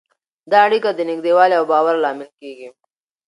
[0.51, 2.69] دا اړیکه د نږدېوالي او باور لامل کېږي.